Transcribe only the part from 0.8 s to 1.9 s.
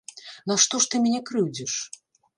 ж ты мяне крыўдзіш?